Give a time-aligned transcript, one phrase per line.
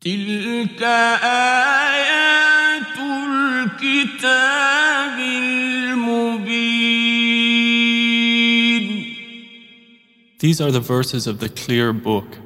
[0.00, 0.82] تلك
[1.22, 6.36] آيات الكتاب المبين
[10.38, 12.38] These are the verses of the clear book.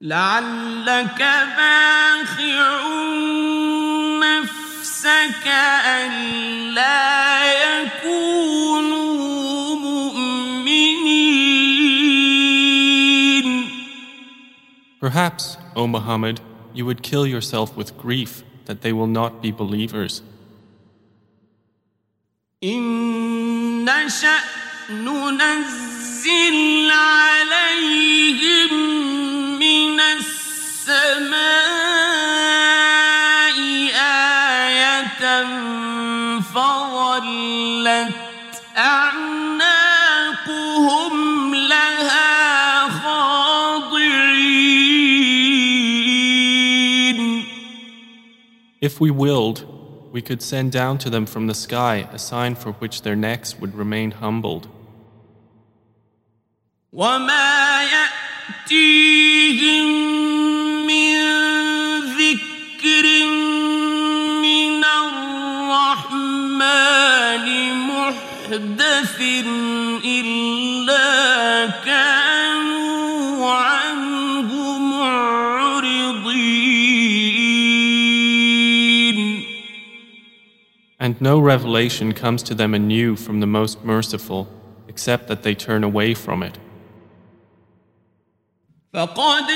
[0.00, 2.80] لعلك باخع
[4.22, 5.46] نفسك
[5.86, 7.61] ألا
[15.02, 16.40] Perhaps, O Muhammad,
[16.74, 20.22] you would kill yourself with grief that they will not be believers.
[22.62, 24.38] إن نشأ
[24.90, 28.72] ننزل عليهم
[29.58, 31.38] من السماء
[34.66, 35.44] آية
[36.54, 38.14] فظلت
[38.76, 39.68] أعناقهم
[48.82, 49.64] If we willed,
[50.12, 53.58] we could send down to them from the sky a sign for which their necks
[53.58, 54.68] would remain humbled.
[56.92, 59.86] وما يأتيهم
[60.86, 61.16] من
[62.16, 63.06] ذكر
[64.42, 66.68] من الرحمن
[67.88, 69.20] محدث
[81.02, 84.48] And no revelation comes to them anew from the Most Merciful,
[84.88, 86.58] except that they turn away from it.
[88.92, 89.48] فقد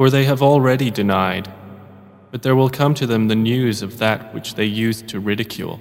[0.00, 1.52] For they have already denied,
[2.30, 5.78] but there will come to them the news of that which they used to ridicule.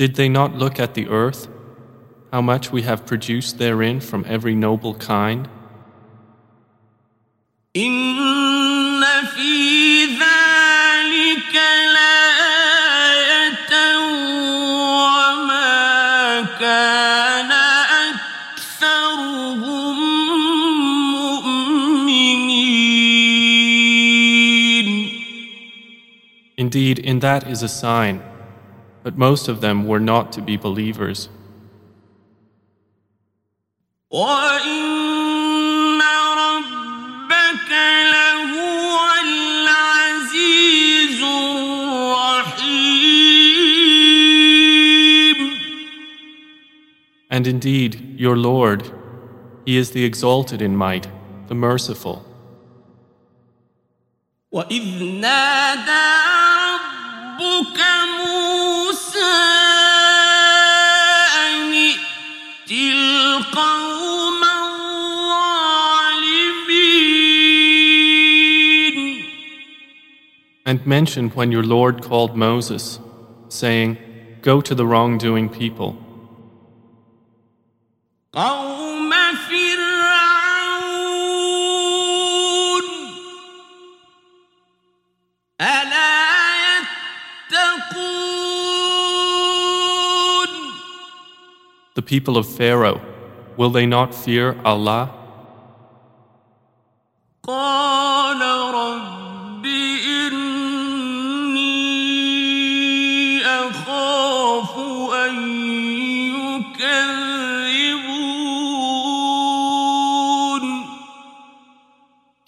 [0.00, 1.46] Did they not look at the earth,
[2.32, 5.46] how much we have produced therein from every noble kind?
[26.56, 28.29] Indeed, in that is a sign
[29.03, 31.29] but most of them were not to be believers.
[34.11, 36.01] وإن
[36.37, 37.71] ربك
[38.13, 42.75] لهو العزيز الرحيم
[47.29, 48.91] And indeed, your Lord,
[49.65, 51.07] He is the exalted in might,
[51.47, 52.23] the merciful.
[54.51, 56.05] وإذ نادى
[57.39, 57.79] ربك
[70.70, 73.00] And mention when your Lord called Moses,
[73.48, 73.98] saying,
[74.40, 75.98] Go to the wrongdoing people.
[91.96, 93.00] The people of Pharaoh,
[93.56, 95.16] will they not fear Allah?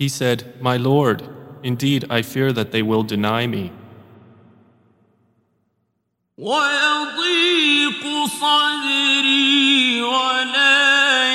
[0.02, 1.28] He said, My Lord,
[1.64, 3.72] indeed I fear that they will deny me.
[6.38, 11.26] ويضيق صدري ولا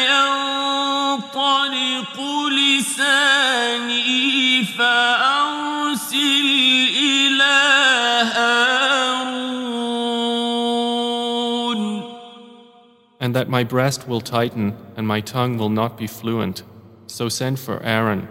[1.14, 2.16] ينطلق
[2.48, 3.92] لساني
[4.64, 6.46] فأرسل
[7.02, 7.58] إلى
[8.34, 9.42] هارون
[13.20, 16.62] And that my breast will tighten and my tongue will not be fluent.
[17.06, 18.28] So send for Aaron.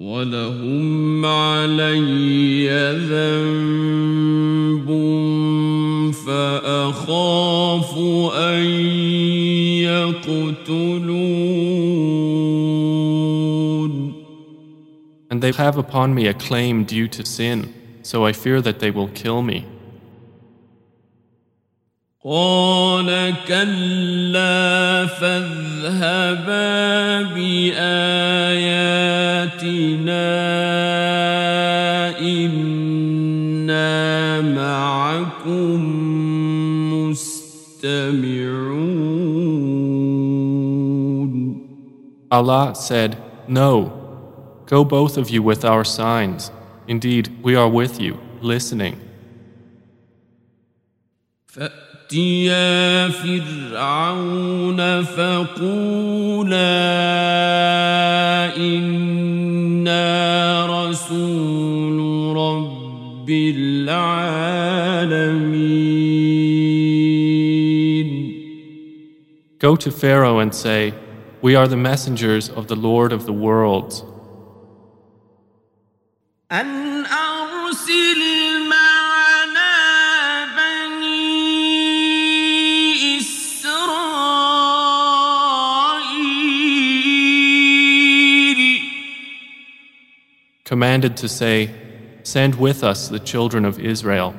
[0.00, 2.68] ولهم علي
[3.10, 4.88] ذنب
[6.26, 7.98] فأخاف
[8.34, 8.62] أن
[9.84, 11.40] يقتلون
[15.32, 18.90] And they have upon me a claim due to sin, so I fear that they
[18.90, 19.64] will kill me.
[22.25, 26.55] قال كلا فاذهبا
[27.21, 28.25] بآياتنا
[32.19, 33.85] إنا
[34.41, 35.79] معكم
[36.93, 38.15] مستمعون
[42.31, 43.17] Allah said,
[43.47, 43.91] No,
[44.65, 46.51] go both of you with our signs.
[46.87, 48.99] Indeed, we are with you, listening.
[52.10, 56.56] فأتيا فرعون فقولا
[58.56, 60.06] إنا
[60.66, 64.00] رسول رب العالمين
[69.60, 70.94] Go to Pharaoh and say,
[71.42, 74.02] We are the messengers of the Lord of the worlds.
[90.75, 91.73] commanded to say,
[92.23, 94.35] Send with us the children of Israel.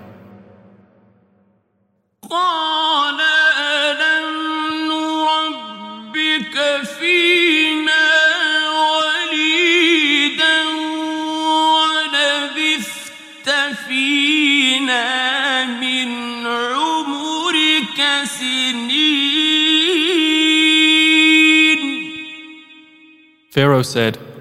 [23.52, 24.35] Pharaoh said,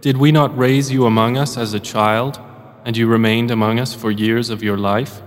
[0.00, 2.40] did we not raise you among us as a child,
[2.86, 5.20] and you remained among us for years of your life?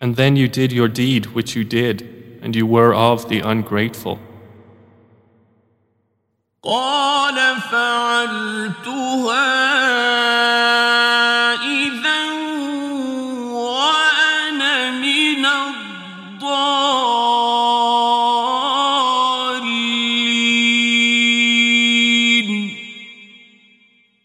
[0.00, 4.20] And then you did your deed which you did, and you were of the ungrateful.
[6.67, 7.35] قال
[7.71, 9.53] فعلتها
[11.59, 12.23] إذا
[13.51, 15.83] وأنا من الضالين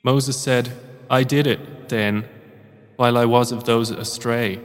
[0.04, 0.72] Moses said,
[1.10, 2.24] I did it then,
[2.96, 4.60] while I was of those astray.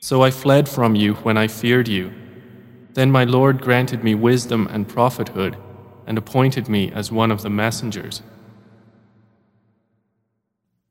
[0.00, 2.12] So I fled from you when I feared you.
[2.92, 5.56] Then my Lord granted me wisdom and prophethood,
[6.06, 8.22] and appointed me as one of the messengers.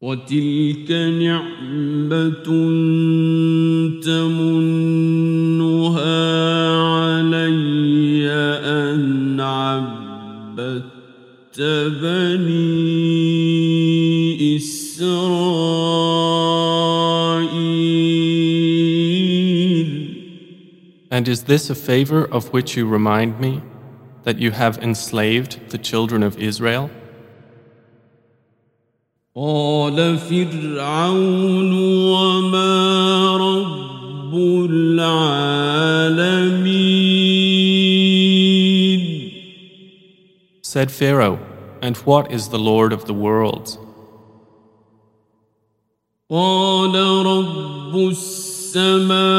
[0.00, 2.30] وتلك نعمة
[4.02, 5.18] تمنها
[6.82, 8.30] علي
[8.62, 10.78] أن عبدت
[12.02, 12.86] بني
[14.56, 15.88] إسرائيل
[21.10, 23.62] And is this a favor of which you remind me,
[24.22, 26.88] that you have enslaved the children of Israel?
[29.40, 31.72] قال فرعون
[32.10, 35.78] وما رب العالمين
[40.62, 41.38] Said Pharaoh,
[41.80, 43.78] And what is the Lord of the worlds?
[46.30, 46.94] قال
[47.26, 49.36] رب السماوات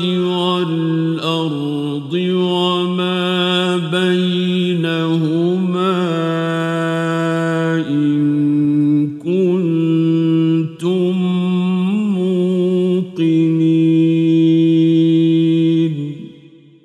[0.00, 4.61] والأرض وما بينهما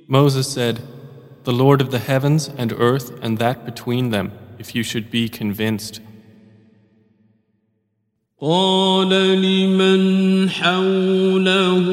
[0.08, 0.82] Moses said,
[1.44, 5.30] The Lord of the heavens and earth and that between them, if you should be
[5.30, 6.02] convinced.
[8.42, 11.86] قال لمن حوله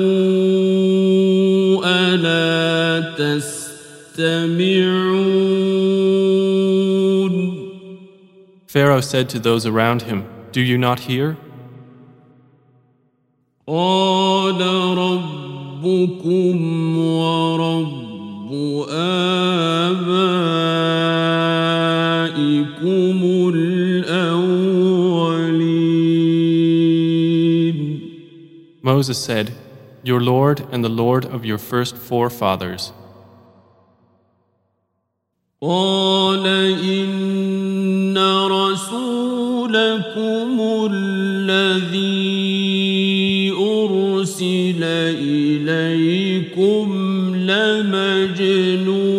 [1.85, 4.65] ألا تستمعون
[8.67, 11.37] Pharaoh said to those around him, Do you not hear?
[13.68, 14.62] قال
[14.98, 16.58] ربكم
[16.98, 18.52] ورب
[22.40, 23.20] آبائكم
[23.54, 24.70] الأولين
[28.82, 29.52] Moses said,
[30.04, 32.92] Your Lord and the Lord of your first forefathers.
[35.62, 38.18] قال إن
[39.74, 42.20] رسولكم الذي
[43.52, 44.84] أرسل
[45.18, 46.86] إليكم
[47.36, 49.10] لمجنون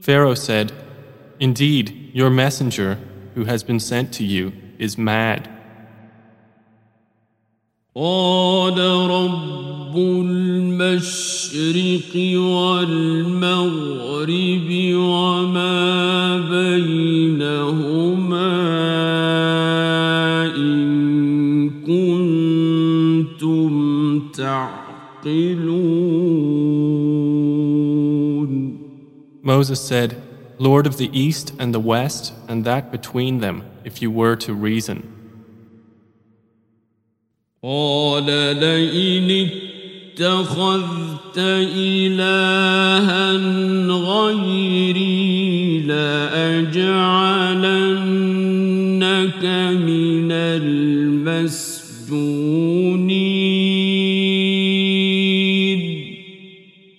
[0.00, 0.72] Pharaoh said,
[1.40, 2.98] Indeed, your messenger,
[3.34, 5.48] who has been sent to you, is mad.
[7.96, 8.78] قال
[9.10, 10.76] رب المشرق
[12.36, 18.52] والمغرب وما بينهما
[20.56, 23.72] إن كنتم
[24.28, 24.96] تعقلون
[29.42, 30.20] Moses said,
[30.58, 34.52] Lord of the east and the west, and that between them, if you were to
[34.52, 35.19] reason.
[37.63, 39.49] قال لئن
[40.17, 41.37] اتخذت
[41.77, 43.31] إلها
[43.87, 47.05] غيري لأجعلنك
[49.77, 51.91] من المسجونين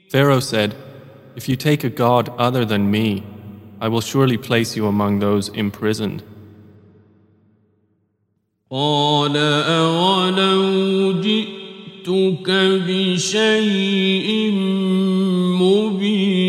[0.09, 0.76] Pharaoh said,
[1.35, 3.25] If you take a god other than me,
[3.81, 6.23] I will surely place you among those imprisoned.
[8.72, 12.50] قال أولو جئتك
[12.88, 14.52] بشيء
[15.62, 16.48] مبين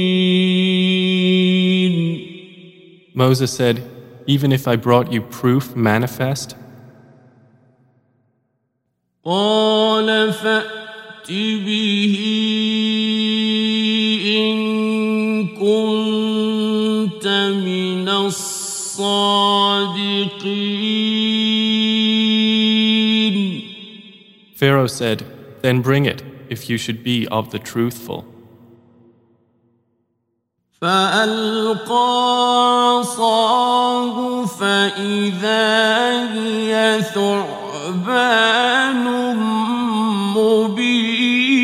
[3.14, 3.82] Moses said,
[4.26, 6.54] Even if I brought you proof manifest,
[9.24, 11.28] قال فأت
[11.66, 12.18] به
[14.24, 14.56] إن
[15.48, 17.26] كنت
[17.64, 18.78] من الصادقين
[24.62, 25.24] Pharaoh said,
[25.62, 28.24] Then bring it, if you should be of the truthful.
[30.80, 32.08] فألقى
[32.98, 39.04] عصاه فإذا هي ثعبان
[40.36, 41.58] مبين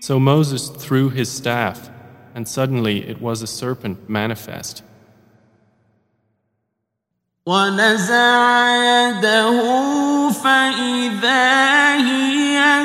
[0.00, 1.90] So Moses threw his staff,
[2.34, 4.82] and suddenly it was a serpent manifest.
[7.45, 9.59] ونزع يده
[10.29, 12.83] فإذا هي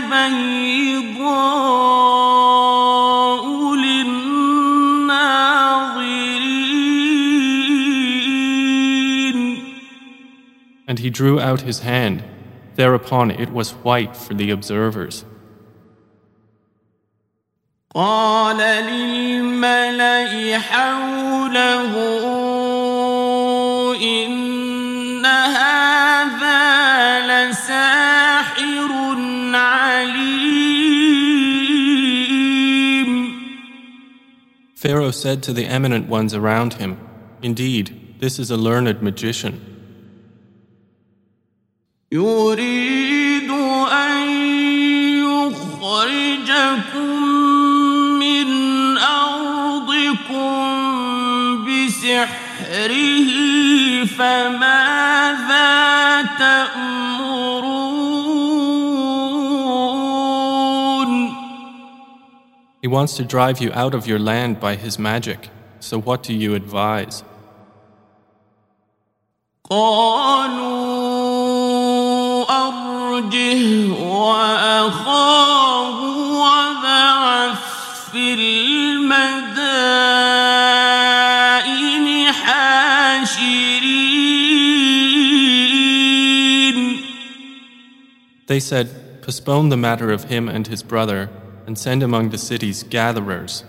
[1.20, 4.48] بيضاء للناظرين
[10.88, 12.24] And he drew out his hand.
[12.74, 15.24] Thereupon it was white for the observers.
[17.94, 21.94] قال للملأ حوله
[25.27, 26.61] هذا
[27.29, 28.91] لساحر
[29.53, 30.93] عليم
[34.75, 36.97] Pharaoh said to the eminent ones around him,
[37.41, 39.61] Indeed, this is a learned magician.
[42.11, 43.49] يريد
[43.91, 44.29] أن
[45.83, 47.23] يخرجكم
[48.19, 48.47] من
[48.97, 50.53] أرضكم
[51.65, 53.46] بسحره
[54.05, 55.71] فماذا
[56.39, 57.93] تأمرون
[62.81, 65.49] He wants to drive you out of your land by his magic.
[65.79, 67.23] So what do you advise?
[69.69, 71.13] قالوا
[72.49, 75.99] أرجه وأخاه
[76.41, 77.59] وابعث
[78.11, 78.33] في
[88.48, 91.28] They said, Postpone the matter of him and his brother,
[91.66, 93.62] and send among the cities gatherers.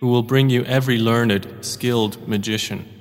[0.00, 2.95] Who will bring you every learned, skilled magician.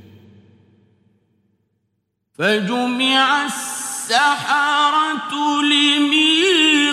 [2.38, 6.90] فجمع السحرة لميقات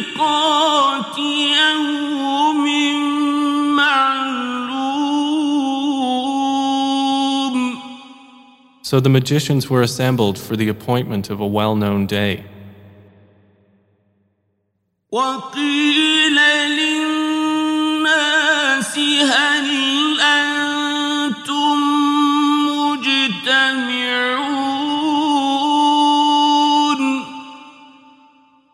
[1.18, 2.66] يوم
[3.76, 4.98] معلوم
[8.82, 12.44] So the magicians were assembled for the appointment of a well known day.
[15.12, 16.36] وقيل
[17.88, 19.81] للناس هل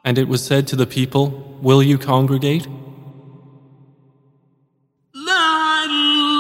[0.07, 2.67] And it was said to the people, Will you congregate?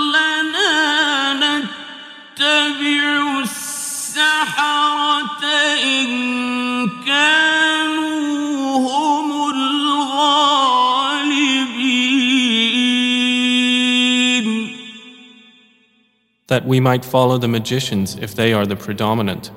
[0.03, 3.03] لعلنا نتبع
[3.41, 5.43] السحرة
[5.83, 6.07] إن
[7.05, 9.31] كانوا هم
[13.43, 14.73] الغالبين
[16.47, 19.51] That we might follow the magicians if they are the predominant.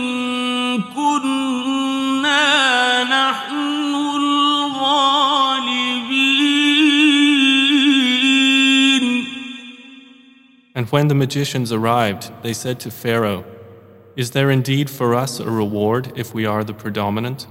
[0.82, 2.44] كنا
[3.04, 5.46] نحن الغالبين
[10.74, 13.44] And when the magicians arrived, they said to Pharaoh,
[14.14, 17.46] Is there indeed for us a reward if we are the predominant?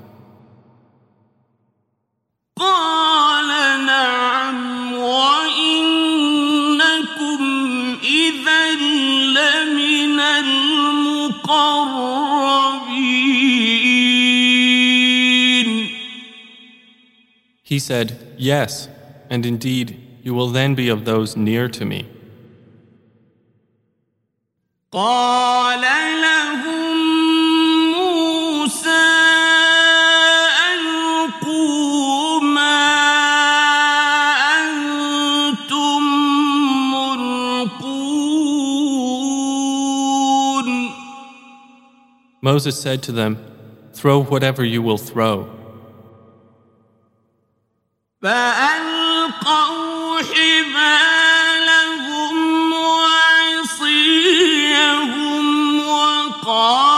[17.70, 18.88] He said, Yes,
[19.30, 22.08] and indeed, you will then be of those near to me.
[42.42, 43.38] Moses said to them,
[43.92, 45.59] Throw whatever you will throw.
[48.22, 51.52] فألقوا حبالهم
[52.72, 54.20] وعصيهم
[55.88, 56.94] وقالوا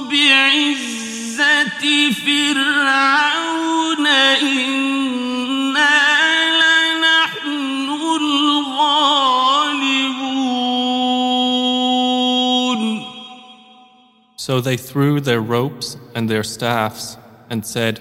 [0.00, 4.06] بعزة فرعون
[4.42, 5.98] إنا
[6.62, 7.88] لنحن
[8.20, 9.16] الغالبون
[14.36, 17.16] So they threw their ropes and their staffs
[17.50, 18.00] and said,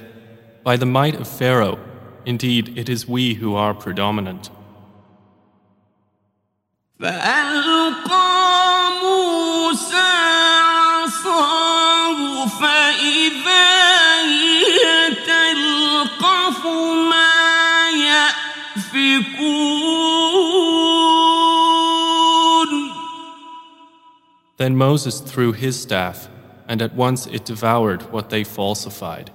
[0.63, 1.79] By the might of Pharaoh,
[2.25, 4.49] Indeed, it is we who are predominant.
[24.57, 26.27] Then Moses threw his staff,
[26.67, 29.29] and at once it devoured what they falsified.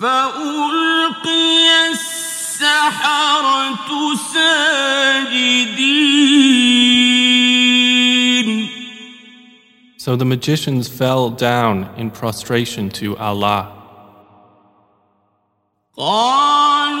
[0.00, 3.78] فألقي السحرة
[7.74, 8.68] ساجدين
[9.96, 13.70] So the magicians fell down in prostration to Allah.
[15.96, 16.97] قالوا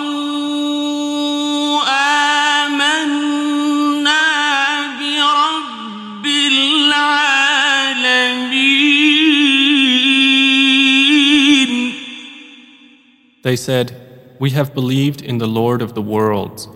[13.43, 16.67] They said, We have believed in the Lord of the worlds.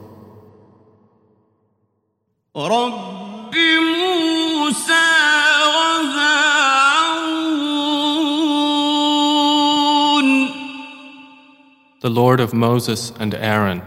[12.01, 13.81] The Lord of Moses and Aaron.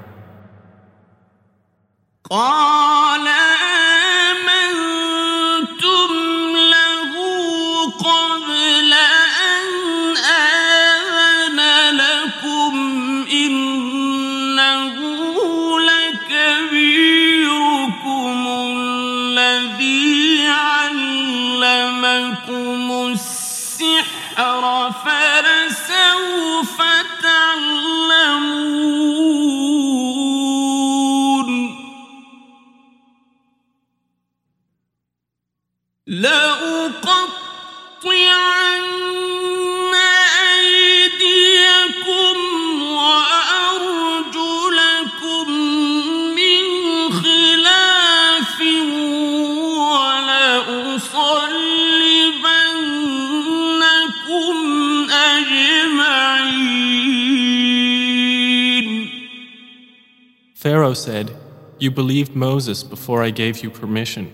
[60.65, 61.35] Pharaoh said,
[61.79, 64.33] You believed Moses before I gave you permission.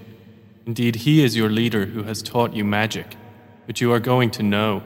[0.66, 3.16] Indeed, he is your leader who has taught you magic,
[3.66, 4.84] but you are going to know.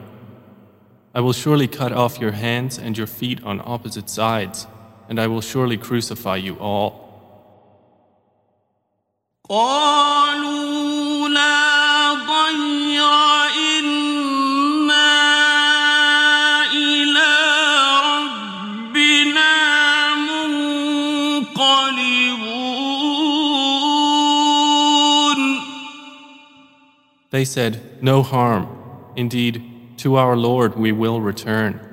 [1.14, 4.66] I will surely cut off your hands and your feet on opposite sides,
[5.08, 7.02] and I will surely crucify you all.
[9.50, 13.35] قالوا لا ضير
[27.37, 28.67] They said, No harm.
[29.15, 29.61] Indeed,
[29.97, 31.86] to our Lord we will return.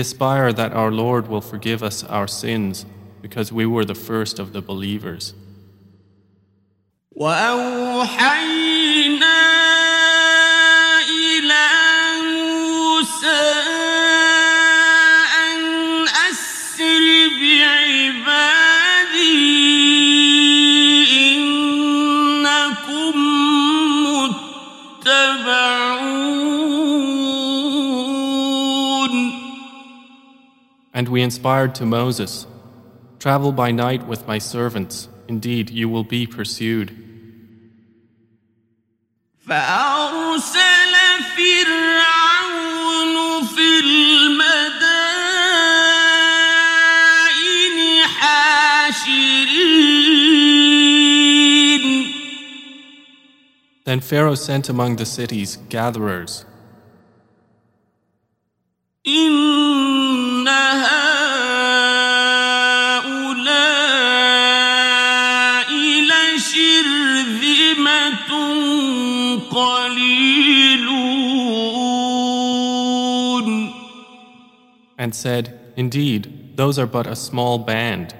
[0.00, 2.84] aspire that our Lord will forgive us our sins
[3.22, 5.34] because we were the first of the believers.
[7.16, 8.56] وأوحينا
[11.08, 11.68] إلى
[12.22, 13.59] موسى
[31.01, 32.45] And we inspired to Moses,
[33.17, 36.95] Travel by night with my servants, indeed you will be pursued.
[53.85, 56.45] Then Pharaoh sent among the cities gatherers
[75.01, 78.13] and said, Indeed, those are but a small band.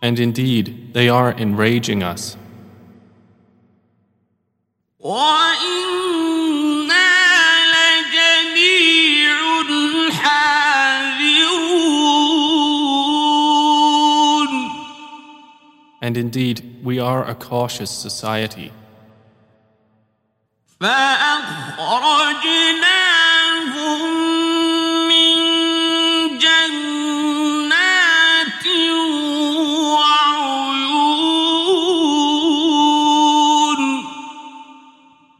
[0.00, 2.38] And indeed, they are enraging us.
[16.06, 18.70] And indeed, we are a cautious society.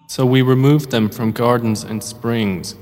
[0.08, 2.74] So we removed them from gardens and springs.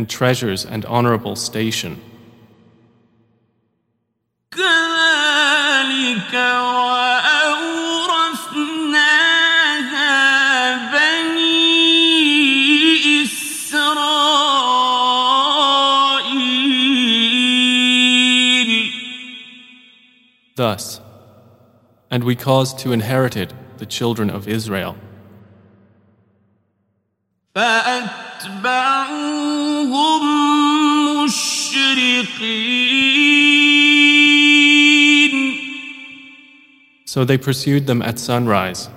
[0.00, 2.00] and treasures and honorable station.
[20.56, 21.00] Thus,
[22.10, 24.96] and we caused to inherit it the children of Israel.
[37.10, 38.88] So they pursued them at sunrise.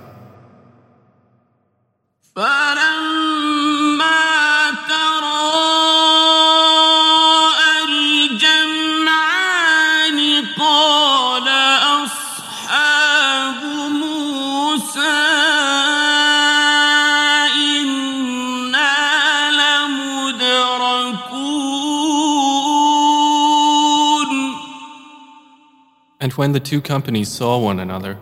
[26.23, 28.17] And when the two companies saw one another,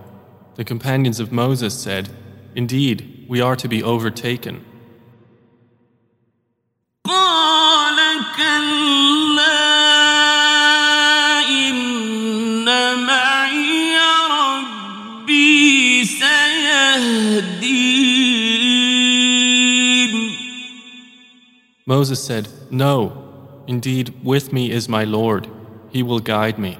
[0.55, 2.09] the companions of Moses said,
[2.55, 4.65] Indeed, we are to be overtaken.
[21.85, 25.47] Moses said, No, indeed, with me is my Lord.
[25.91, 26.79] He will guide me.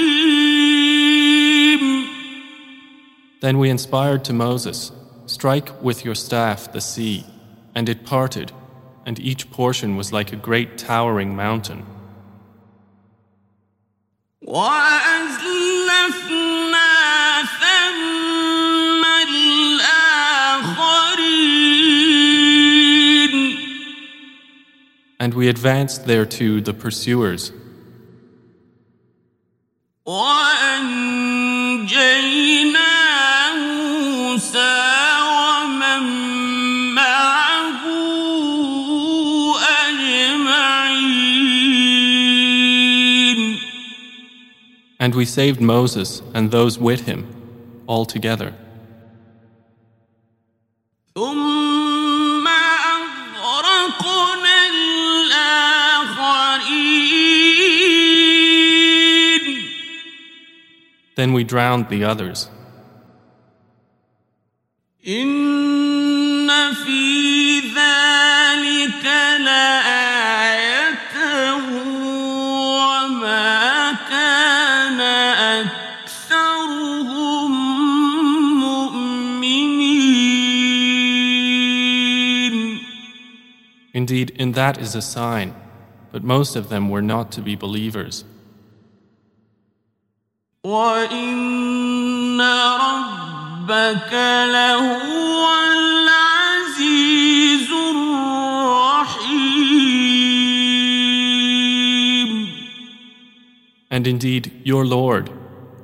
[3.40, 4.92] Then we inspired to Moses,
[5.26, 7.26] Strike with your staff the sea,
[7.74, 8.52] and it parted,
[9.04, 11.84] and each portion was like a great towering mountain.
[14.42, 15.76] وأزلفنا
[17.60, 20.66] ثم الآخرين
[25.18, 27.52] And we advanced thereto the pursuers,
[30.06, 31.36] وأنجينا
[44.99, 47.27] and we saved Moses and those with him
[47.87, 48.53] all together.
[61.21, 62.49] Then we drowned the others.
[65.06, 69.04] إن في ذلك
[69.40, 71.16] لآية
[72.74, 75.00] وما كان
[76.04, 77.50] أكثرهم
[78.60, 80.16] مؤمنين
[83.94, 85.54] Indeed, in that is a sign,
[86.12, 88.24] but most of them were not to be believers.
[90.64, 92.40] وإن
[93.60, 94.12] ربك
[94.52, 95.46] لهو
[96.06, 99.36] العزيز الرحيم
[103.90, 105.30] And indeed, your Lord,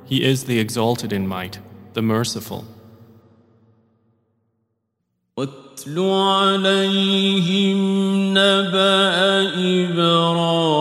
[0.05, 1.59] He is the exalted in might,
[1.93, 2.65] the merciful.
[5.37, 7.77] واتل عليهم
[8.33, 9.53] نبأ
[9.89, 10.73] إبراهيم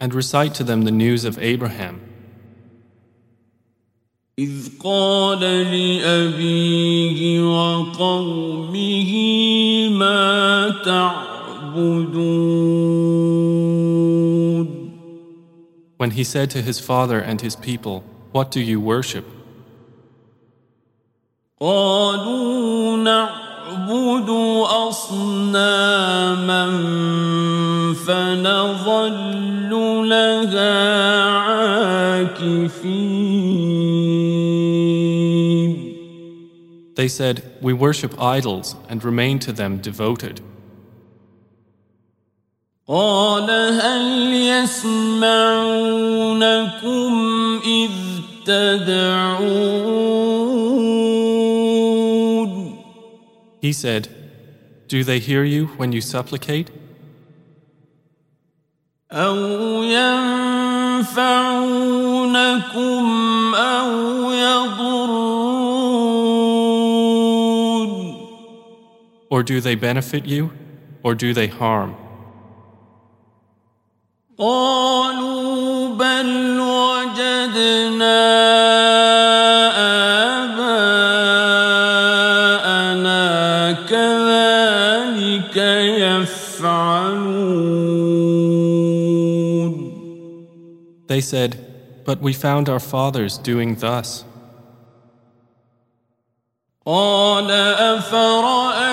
[0.00, 2.05] And recite to them the news of Abraham,
[4.39, 5.39] إذ قال
[5.73, 9.11] لأبيه وقومه
[9.89, 12.37] ما تعبدون
[15.97, 19.25] when he said to his father and his people, What do you worship?
[21.59, 24.29] قالوا نعبد
[24.87, 26.65] أصناما
[28.05, 29.71] فنظل
[30.09, 31.25] لها
[32.17, 33.07] عاكفين
[36.96, 40.40] They said, We worship idols and remain to them devoted.
[42.88, 43.50] قال
[43.80, 45.20] هل يسمعونكم
[47.64, 47.90] إذ
[48.46, 49.62] تدعون
[53.62, 54.08] He said,
[54.88, 56.70] Do they hear you when you supplicate?
[59.12, 59.36] أو
[61.02, 61.44] ينفعونكم
[63.54, 64.25] أو
[69.30, 70.52] Or do they benefit you?
[71.02, 71.96] Or do they harm?
[74.38, 78.20] قالوا بل وجدنا
[82.42, 87.42] آباءنا كذلك يفعلون
[91.08, 91.56] They said,
[92.04, 94.24] But we found our fathers doing thus.
[96.87, 97.51] قال
[97.99, 98.87] أفرأيتم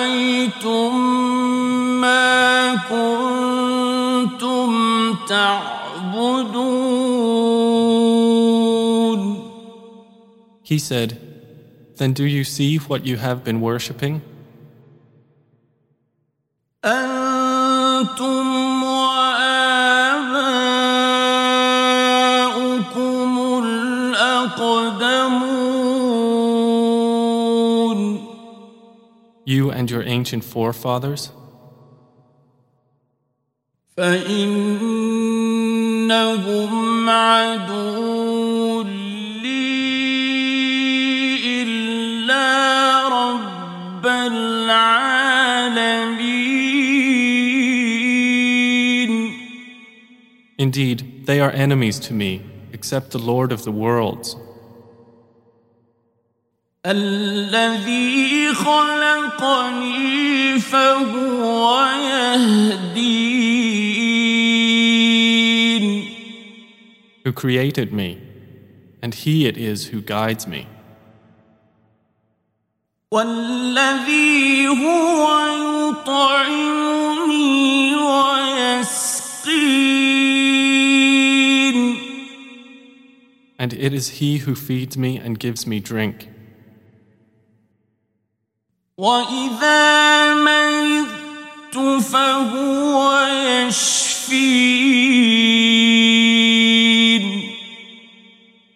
[2.01, 4.69] ما كنتم
[5.29, 6.75] تعبدون
[10.63, 11.17] He said,
[11.97, 14.21] Then do you see what you have been worshipping?
[16.85, 19.63] أنتم وآباؤكم
[23.63, 25.05] الأقدمون
[29.44, 31.32] You and your ancient forefathers?
[33.96, 35.50] فإنهم
[37.08, 39.80] عدو لي
[43.08, 45.20] رب العالمين
[50.58, 54.36] Indeed, they are enemies to me, except the Lord of the worlds,
[56.86, 63.60] الذي خلقني فهو يهدين
[67.24, 68.18] who created me,
[69.02, 70.66] and He it is who guides me,
[73.12, 79.00] والذي هو يطعمني ويسقين
[83.58, 86.28] and it is He who feeds me and gives me drink.
[88.98, 93.26] وإذا مرضت فهو
[93.66, 94.30] يشفين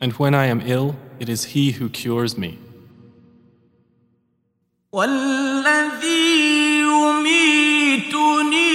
[0.00, 2.58] And when I am ill, it is He who cures me.
[4.92, 8.68] والذي يميتني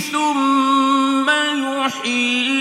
[0.00, 2.56] ثم يحيين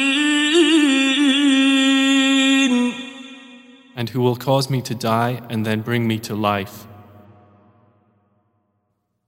[3.98, 6.86] and who will cause me to die and then bring me to life,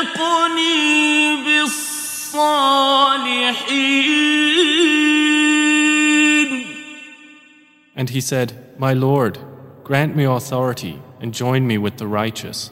[0.00, 2.76] وألحقني بالصالحين
[7.98, 9.38] And he said, My Lord,
[9.82, 12.70] grant me authority and join me with the righteous,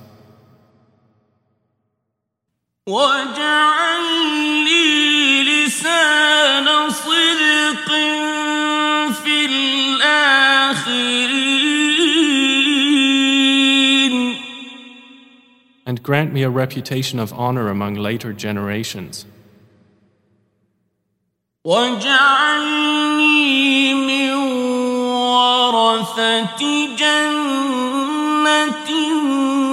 [2.86, 4.04] واجعل
[4.64, 7.90] لي لسان صدق
[16.08, 19.26] grant me a reputation of honor among later generations,
[21.64, 23.14] واجعلني
[23.94, 24.34] من
[25.34, 26.60] ورثة
[26.96, 29.64] جنة النعيم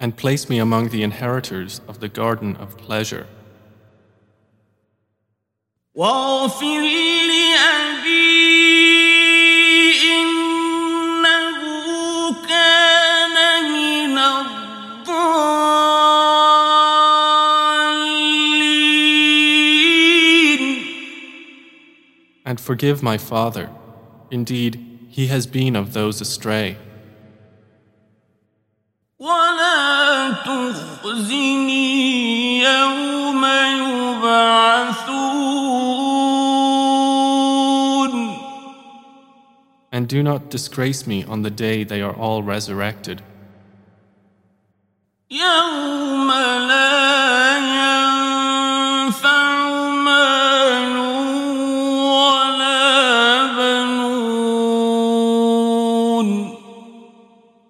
[0.00, 3.26] and place me among the inheritors of the garden of pleasure.
[5.94, 7.77] واغفر لأبي
[22.48, 23.70] And forgive my father.
[24.30, 26.76] Indeed, he has been of those astray.
[29.18, 31.84] ولا تخزني
[32.62, 35.14] يوم يبعثون
[39.92, 43.22] And do not disgrace me on the day they are all resurrected,
[45.30, 46.30] يوم
[46.68, 47.17] لا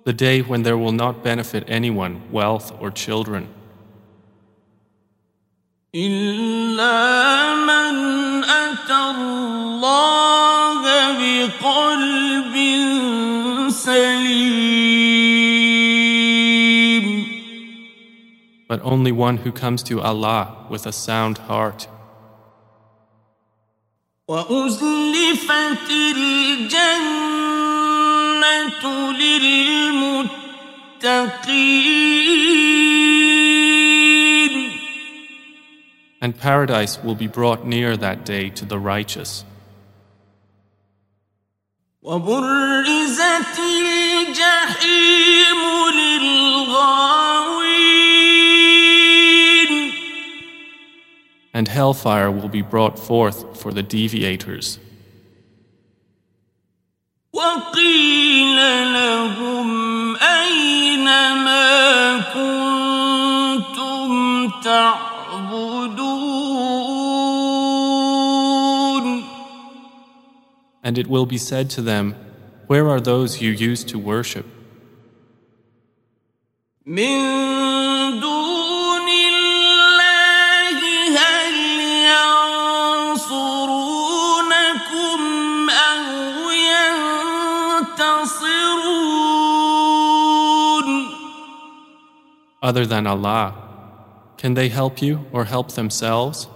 [0.09, 3.49] the day when there will not benefit anyone wealth or children,
[5.95, 10.83] إلا من أتى الله
[11.21, 12.55] بقلب
[13.71, 15.05] سليم
[18.69, 21.87] but only one who comes to Allah with a sound heart.
[24.29, 27.58] وأزلفت الجنة
[29.19, 30.35] للمتقين
[36.21, 39.45] And paradise will be brought near that day to the righteous.
[42.03, 45.61] وبرزت الجحيم
[45.95, 47.65] للغاوين
[51.53, 54.79] And hellfire will be brought forth for the deviators.
[57.39, 58.57] وقيل
[58.95, 61.05] لهم أين
[61.45, 64.11] ما كنتم
[64.65, 66.05] تعبدون
[70.87, 72.15] And it will be said to them,
[72.67, 74.47] Where are those you used to worship?
[76.87, 77.58] من
[92.62, 93.56] other than Allah,
[94.38, 96.48] can they help you or help themselves?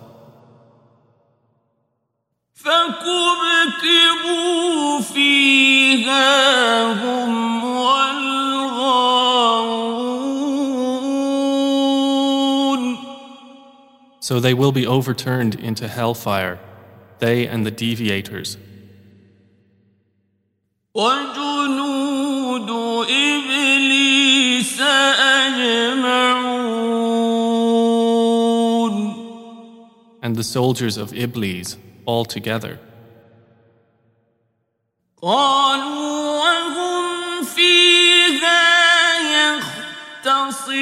[14.19, 16.57] So they will be overturned into hellfire,
[17.19, 18.57] they and the deviators.
[24.62, 25.78] إبليس أجمعون
[30.22, 31.76] and the soldiers of Iblis
[32.06, 32.78] all together.
[35.22, 38.62] قالوا وهم فيها
[40.24, 40.78] يختصمون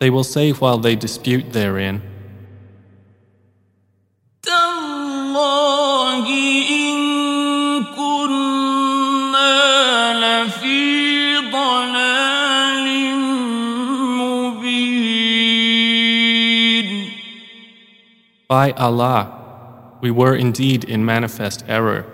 [0.00, 2.02] They will say while they dispute therein,
[18.50, 19.32] By Allah,
[20.00, 22.04] we were indeed in manifest error,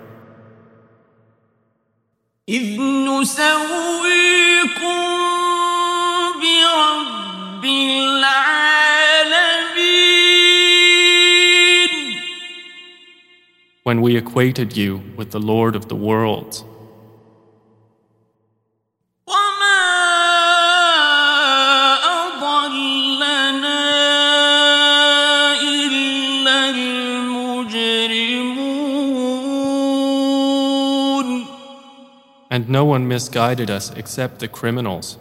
[2.49, 3.53] إذ نسويكم
[6.41, 8.33] برب العالمين
[13.83, 16.63] when we equated you with the Lord of the worlds.
[32.58, 35.16] and no one misguided us except the criminals.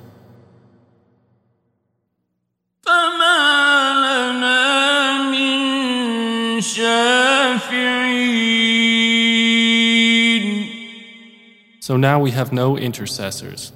[11.80, 13.72] So now we have no intercessors.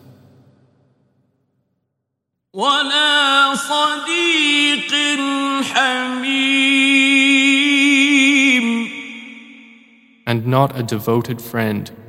[10.25, 12.00] And not a devoted friend.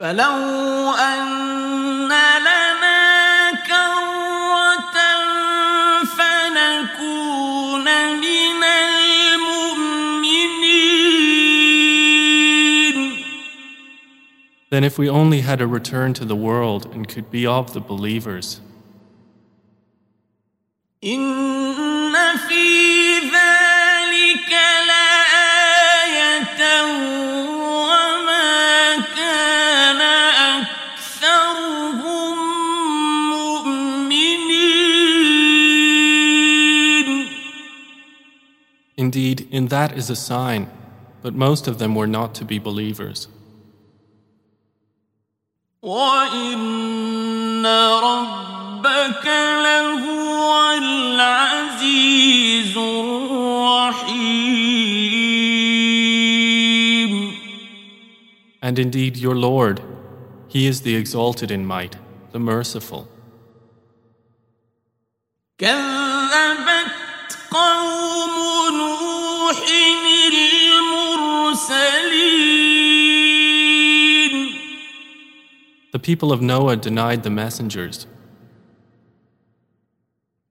[0.00, 4.96] فلو أن لنا كرة
[6.04, 7.84] فنكون
[8.20, 8.64] من
[11.46, 12.96] المؤمنين
[14.68, 17.80] Then, if we only had a return to the world and could be of the
[17.80, 18.60] believers,
[39.71, 40.69] that is a sign,
[41.21, 43.27] but most of them were not to be believers.
[58.61, 59.81] And indeed, your Lord,
[60.47, 61.95] He is the exalted in might,
[62.31, 63.07] the merciful.
[75.92, 78.06] The people of Noah denied the messengers.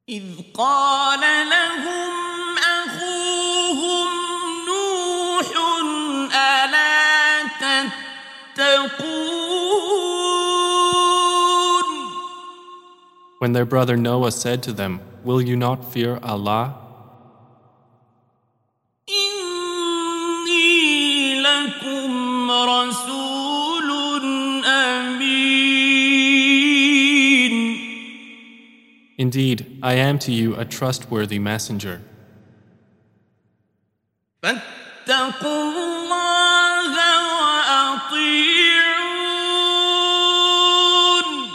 [0.10, 0.24] إذ
[0.54, 1.20] قال
[1.50, 4.08] لهم أخوهم
[4.68, 5.48] نوح
[6.34, 7.44] ألا
[8.56, 8.96] تتقون
[13.40, 16.76] When their brother Noah said to them, Will you not fear Allah?
[22.60, 23.90] رسول
[24.66, 25.36] أمين
[29.18, 32.02] Indeed, I am to you a trustworthy messenger.
[34.44, 36.94] فاتقوا الله
[40.16, 41.50] وأطيعون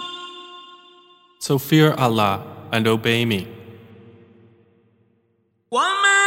[1.38, 3.46] So fear Allah and obey me.
[5.70, 6.23] وما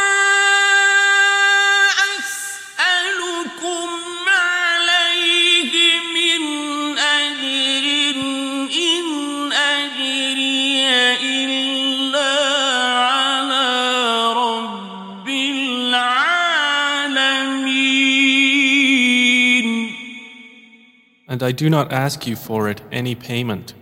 [21.29, 23.75] And I do not ask you for it any payment.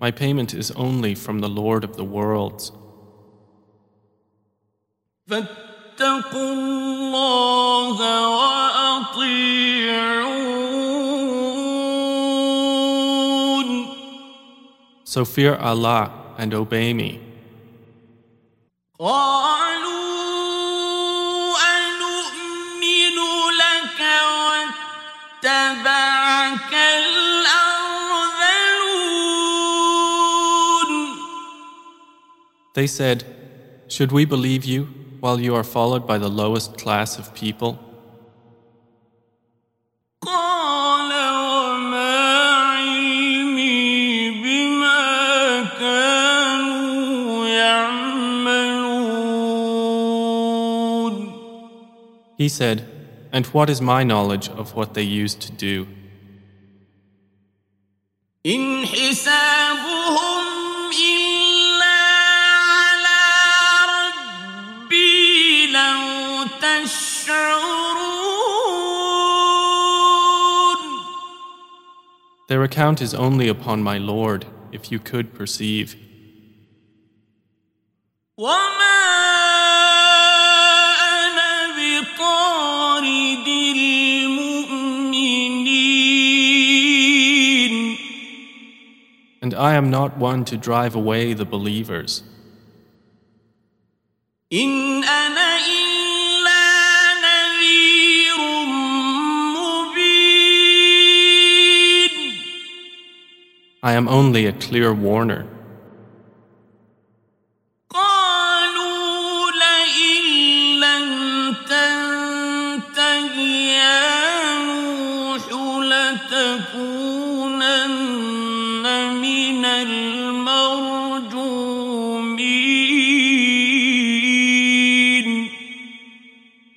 [0.00, 2.70] My payment is only from the Lord of the worlds.
[15.04, 17.20] So fear Allah and obey me.
[32.74, 33.24] They said,
[33.88, 34.84] Should we believe you
[35.20, 37.78] while you are followed by the lowest class of people?
[52.36, 52.95] He said,
[53.36, 55.86] and what is my knowledge of what they used to do?
[72.48, 75.94] Their account is only upon my Lord, if you could perceive.
[89.56, 92.22] I am not one to drive away the believers.
[103.82, 105.46] I am only a clear warner.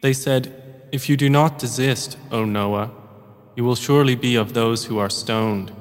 [0.10, 0.51] They said,
[0.91, 2.89] If you do not desist, O Noah,
[3.55, 5.72] you will surely be of those who are stoned.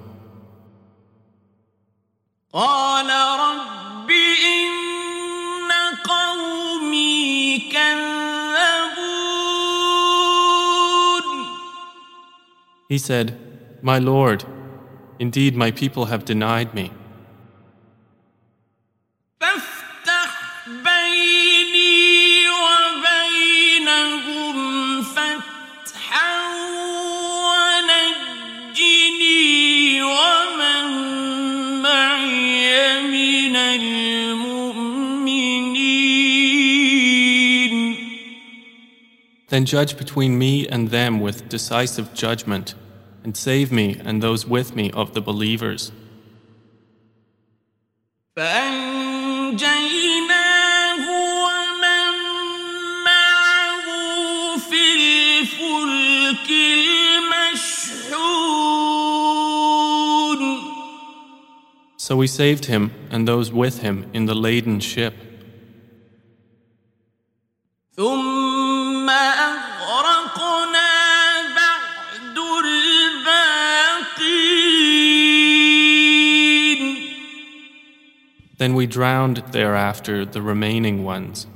[12.90, 13.38] He said,
[13.80, 14.44] My Lord,
[15.18, 16.90] indeed my people have denied me.
[39.48, 42.74] Then judge between me and them with decisive judgment,
[43.24, 45.90] and save me and those with me of the believers.
[61.96, 65.27] So we saved him and those with him in the laden ship.
[78.88, 81.46] drowned thereafter the remaining ones.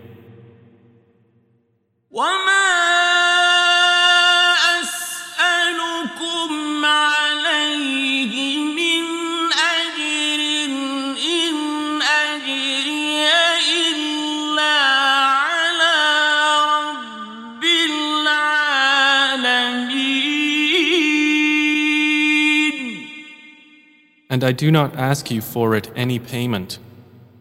[24.30, 26.78] And I do not ask you for it any payment.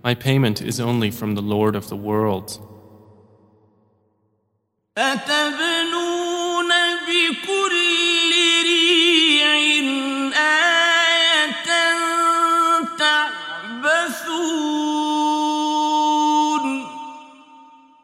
[0.04, 2.60] My payment is only from the Lord of the worlds.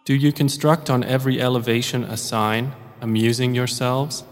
[0.05, 4.23] Do you construct on every elevation a sign, amusing yourselves?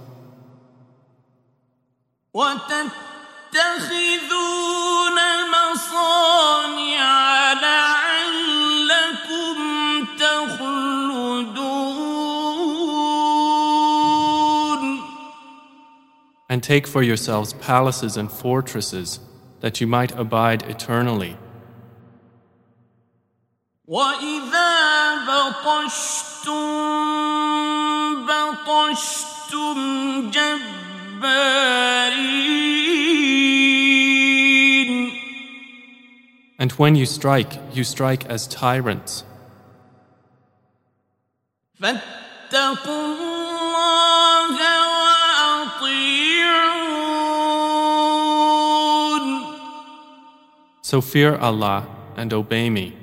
[16.62, 19.20] And take for yourselves palaces and fortresses,
[19.60, 21.36] that you might abide eternally.
[23.88, 26.58] وإذا بطشتم
[28.26, 29.78] بطشتم
[30.30, 31.78] جبارين
[36.60, 39.24] And when you strike, you strike as tyrants.
[41.80, 43.41] فاتقوا
[50.93, 52.95] So fear Allah and obey me.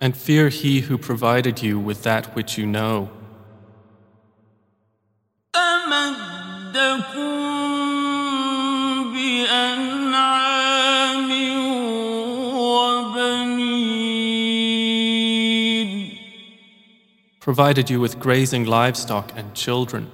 [0.00, 3.10] And fear He who provided you with that which you know.
[17.46, 20.10] provided you with grazing livestock and children.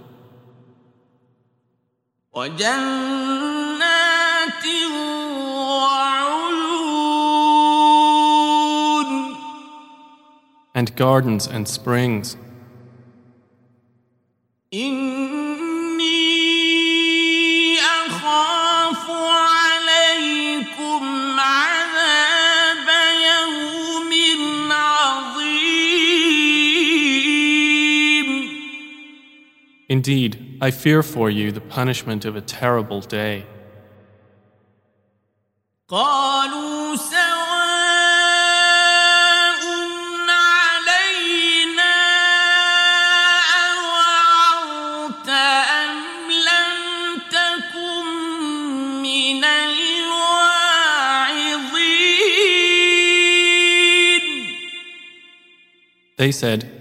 [10.74, 12.36] And gardens and springs.
[30.02, 33.46] Indeed, I fear for you the punishment of a terrible day.
[56.18, 56.71] They said,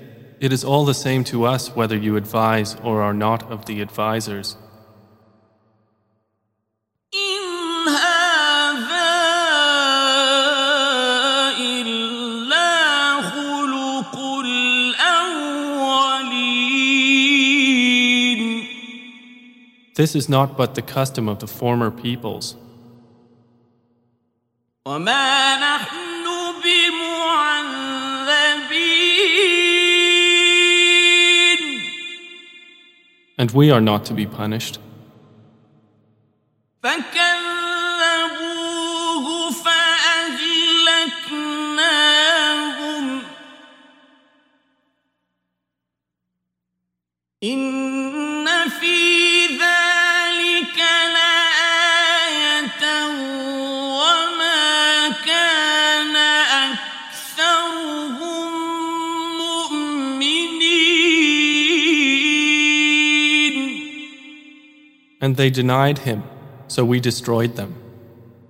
[0.41, 3.79] it is all the same to us whether you advise or are not of the
[3.79, 4.57] advisers.
[19.93, 22.55] This is not but the custom of the former peoples.
[33.41, 34.77] And we are not to be punished.
[65.31, 66.23] and they denied him,
[66.67, 67.73] so we destroyed them.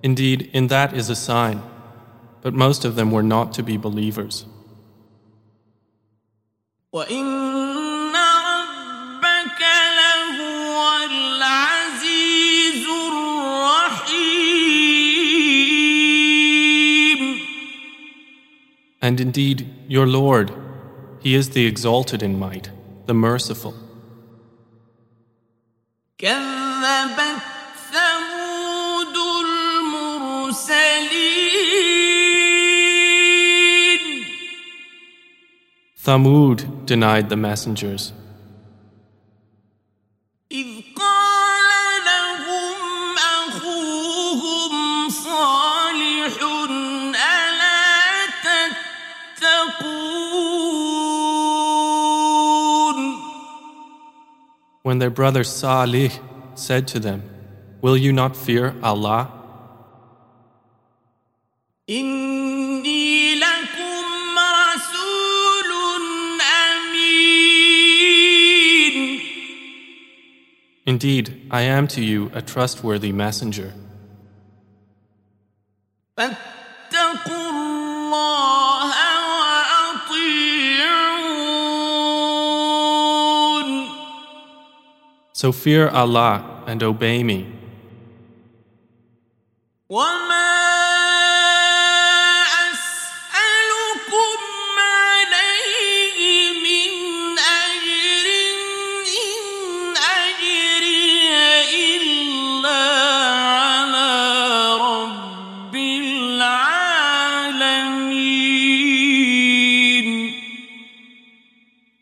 [0.02, 1.62] Indeed, in that is a sign,
[2.40, 4.46] but most of them were not to be believers.
[19.00, 20.50] And indeed, your Lord,
[21.20, 22.70] He is the exalted in might,
[23.06, 23.74] the merciful.
[26.81, 27.41] كذبت
[27.91, 29.17] ثمود
[30.37, 30.77] المرسلين
[36.05, 38.13] Thamud denied the messengers.
[40.51, 41.69] إذ قال
[42.05, 42.79] لهم
[43.17, 46.35] أخوهم صالح
[47.15, 48.25] ألا
[49.37, 49.97] تتقون
[54.83, 56.11] When their brother Salih
[56.55, 57.23] said to them,
[57.81, 59.31] Will you not fear Allah?
[61.89, 65.71] إني لكم رسول
[66.41, 67.67] أمين
[70.85, 73.73] Indeed, I am to you a trustworthy messenger.
[76.17, 78.40] فاتقوا الله
[85.42, 87.50] So fear Allah and obey me.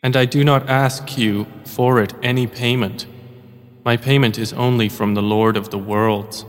[0.03, 3.07] And I do not ask you for it any payment
[3.83, 6.45] my payment is only from the Lord of the worlds.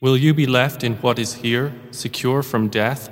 [0.00, 3.08] Will you be left in what is here, secure from death?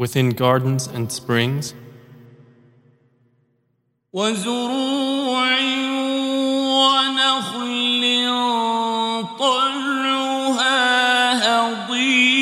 [0.00, 1.74] Within gardens and springs,
[4.12, 5.60] وزروع
[6.76, 8.02] ونخل
[9.38, 10.76] طلعها
[11.44, 12.36] هضيم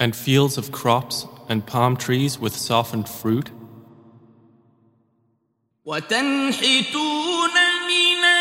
[0.00, 3.50] and fields of crops and palm trees with softened fruit?
[5.84, 7.50] وتنحتون
[7.88, 8.35] من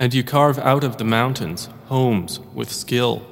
[0.00, 3.26] And you carve out of the mountains homes with skill.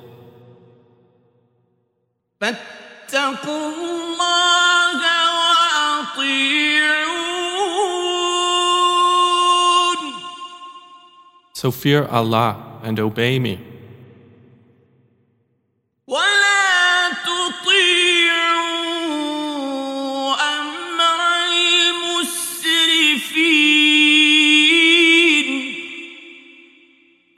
[11.54, 13.75] So fear Allah and obey me.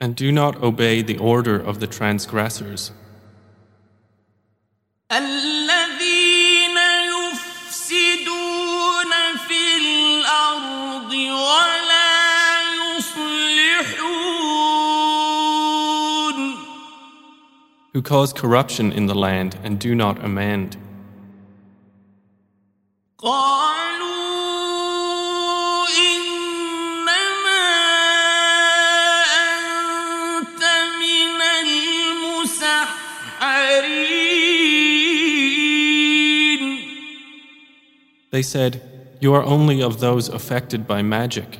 [0.09, 2.91] and do not obey the order of the transgressors.
[17.93, 20.75] Who cause corruption in the land and do not amend.
[38.31, 38.81] They said,
[39.19, 41.59] You are only of those affected by magic.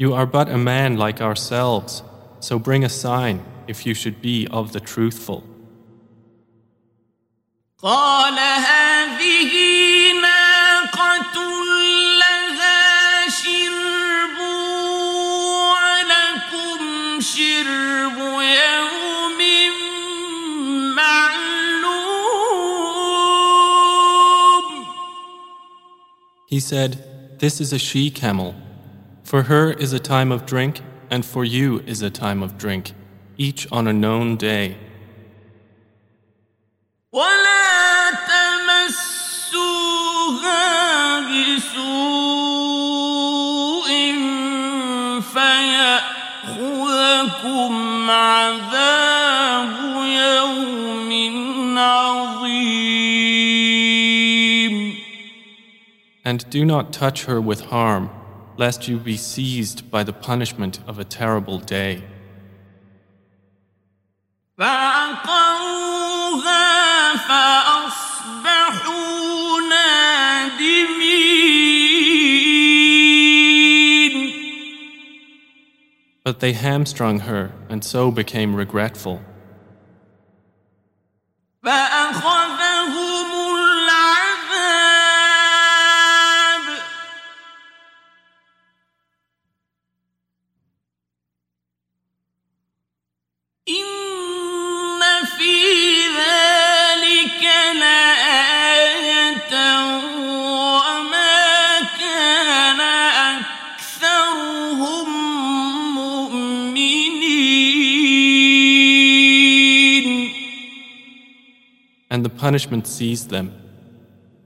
[0.00, 2.02] You are but a man like ourselves,
[2.40, 5.44] so bring a sign if you should be of the truthful.
[26.46, 28.54] He said, This is a she camel.
[29.30, 32.94] For her is a time of drink, and for you is a time of drink,
[33.36, 34.76] each on a known day.
[56.24, 58.19] And do not touch her with harm
[58.60, 62.02] lest you be seized by the punishment of a terrible day.
[76.22, 79.22] But they hamstrung her and so became regretful.
[112.40, 113.52] punishment seized them.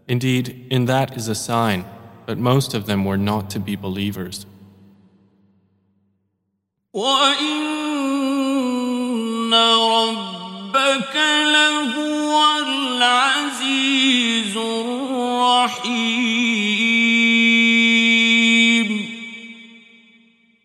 [0.08, 1.84] Indeed, in that is a sign,
[2.26, 4.46] but most of them were not to be believers.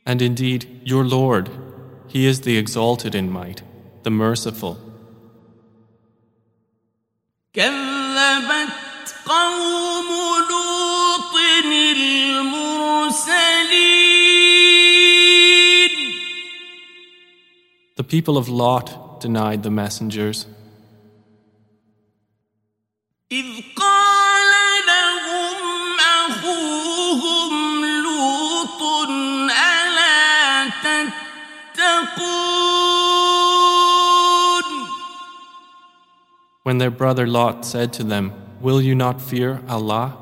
[0.05, 1.51] And indeed, your Lord,
[2.07, 3.61] He is the exalted in might,
[4.01, 4.88] the merciful.
[7.58, 10.08] كذبت قوم
[10.50, 11.34] لوط
[11.96, 13.44] المرسلين
[17.96, 20.46] The people of Lot denied the messengers.
[23.32, 23.46] إذ
[23.76, 23.97] قال
[36.68, 40.16] When their brother Lot said to them, Will you not fear Allah?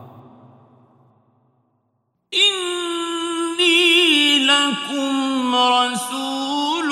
[2.35, 6.91] إني لكم رسول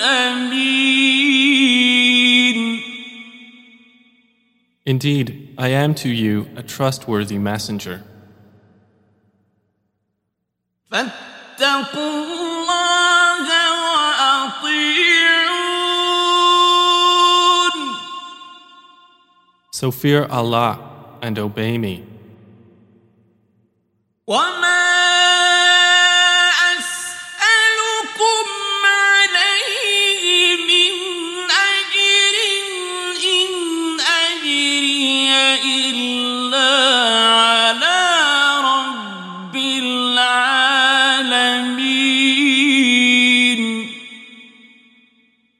[0.00, 1.22] أمين
[4.84, 8.02] Indeed, I am to you a trustworthy messenger.
[10.90, 12.25] فاتقوا
[19.79, 20.79] So fear Allah
[21.21, 22.03] and obey me.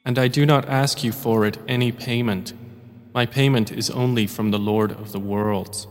[0.03, 2.53] And I do not ask you for it any payment
[3.17, 5.87] my payment is only from the Lord of the worlds.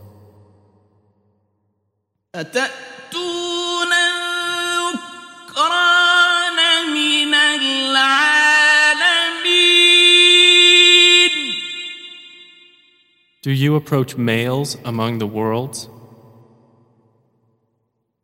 [13.41, 15.89] Do you approach males among the worlds?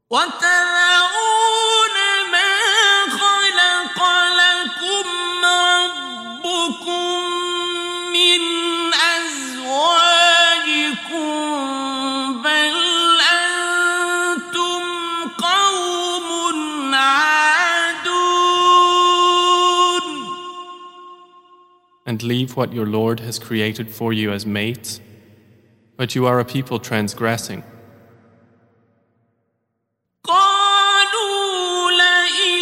[0.08, 0.43] What?
[22.23, 25.01] leave what your Lord has created for you as mates?
[25.97, 27.63] But you are a people transgressing.
[30.25, 32.61] قالوا لئن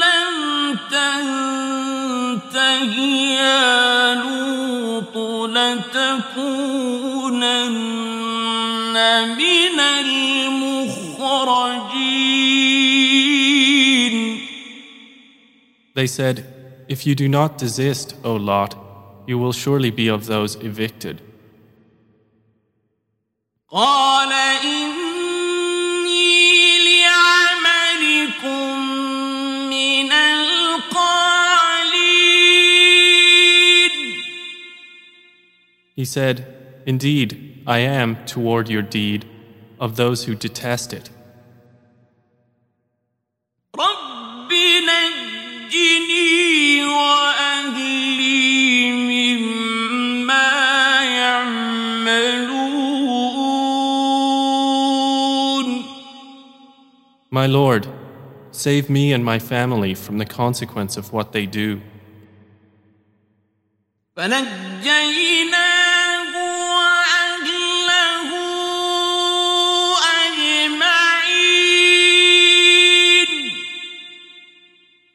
[0.00, 2.94] لم تنته
[3.40, 5.16] يا لوط
[5.50, 6.54] لتكونن
[9.36, 11.20] من المخرجين
[15.94, 16.44] They said,
[16.88, 18.74] If you do not desist, O Lot,
[19.27, 21.21] you will surely be of those evicted.
[35.95, 39.25] He said, Indeed, I am toward your deed
[39.79, 41.09] of those who detest it.
[57.45, 57.87] My Lord,
[58.49, 61.79] save me and my family from the consequence of what they do.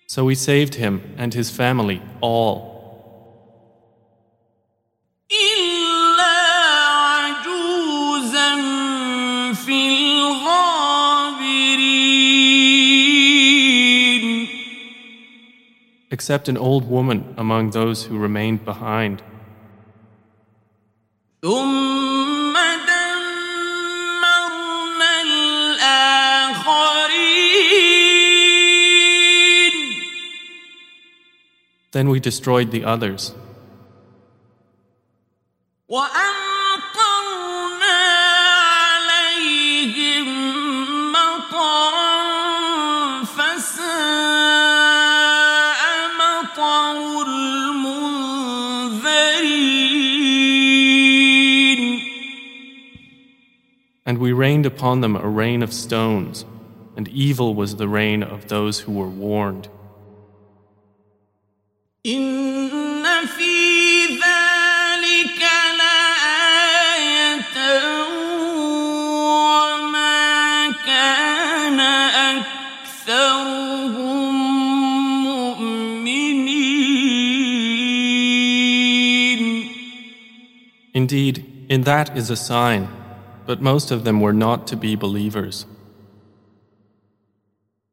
[0.07, 2.70] So we saved him and his family all.
[16.11, 19.23] except an old woman among those who remained behind.
[31.93, 33.35] Then we destroyed the others.
[54.21, 56.45] we rained upon them a rain of stones,
[56.95, 59.67] and evil was the rain of those who were warned.
[80.93, 83.00] Indeed, in that is a sign
[83.46, 85.66] but most of them were not to be believers.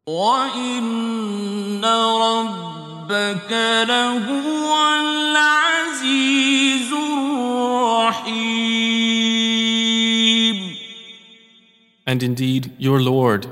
[0.07, 3.53] وإن ربك
[3.89, 8.63] لهو العزيز الرحيم
[12.05, 13.47] And indeed, your Lord,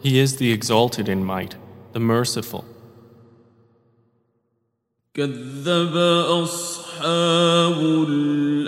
[0.00, 1.56] He is the exalted in might,
[1.92, 2.64] the merciful.
[5.14, 6.83] كذب أصحاب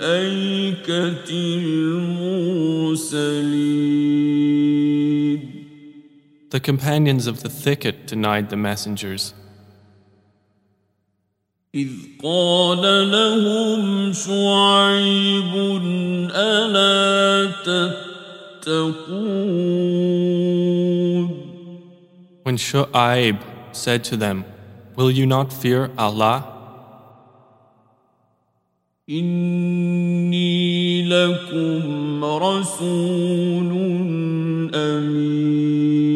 [0.03, 3.33] الأيكة المرسلين
[6.49, 9.33] The companions of the thicket denied the messengers.
[11.75, 11.89] إذ
[12.23, 15.53] قال لهم شعيب
[16.35, 17.51] ألا
[18.61, 19.43] تتقون
[22.43, 23.37] When Shu'aib
[23.71, 24.45] said to them,
[24.95, 26.56] Will you not fear Allah?
[29.09, 33.71] إني لكم رسول
[34.75, 36.13] أمين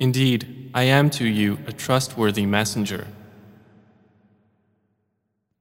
[0.00, 3.06] Indeed, I am to you a trustworthy messenger.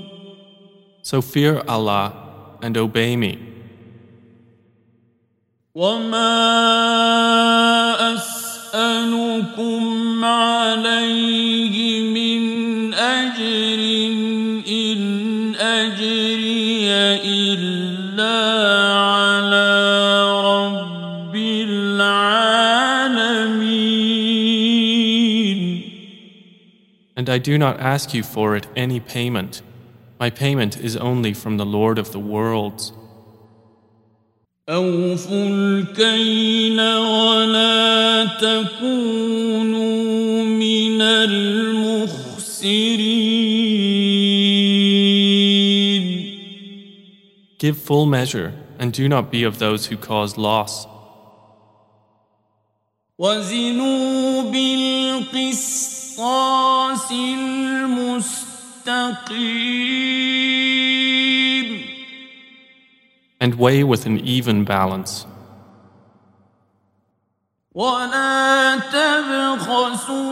[1.03, 2.11] So fear Allah
[2.61, 3.39] and obey me.
[5.75, 6.33] وما
[8.13, 13.79] أسألكم عليه من أجر
[14.67, 16.89] إن أجري
[17.23, 18.37] إلا
[18.97, 19.69] على
[20.41, 22.57] رب العالمين
[27.15, 29.61] And I do not ask you for it any payment.
[30.19, 32.91] My payment is only from the Lord of the worlds.
[34.68, 39.82] أوفوا الكيل ولا تكونوا
[40.44, 42.22] من المخسرين
[47.58, 50.86] Give full measure and do not be of those who cause loss.
[53.18, 55.92] وزنوا بالقسطاس
[58.72, 58.92] المستقيم
[63.41, 65.25] And weigh with an even balance.
[67.73, 70.31] ولا تبخسوا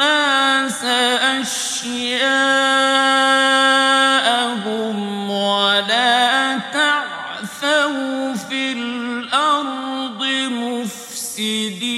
[0.00, 0.84] الناس
[1.40, 2.10] أشياءهم
[5.30, 11.90] ولا تعثوا في الأرض مفسدين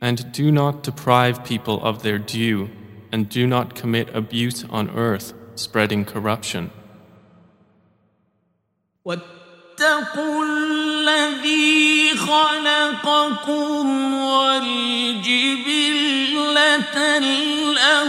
[0.00, 2.70] And do not deprive people of their due,
[3.12, 6.70] and do not commit abuse on earth, spreading corruption.
[9.04, 14.78] واتقوا الذي خلقكم والجبلة
[17.18, 18.08] الأولين